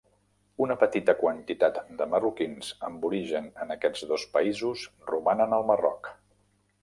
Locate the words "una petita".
0.65-1.13